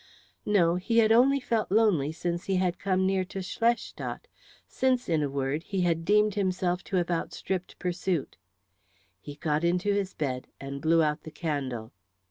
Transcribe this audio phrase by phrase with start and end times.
[0.47, 4.27] No; he had only felt lonely since he had come near to Schlestadt,
[4.67, 8.35] since, in a word, he had deemed himself to have outstripped pursuit.
[9.19, 11.91] He got into his bed and blew out the candle.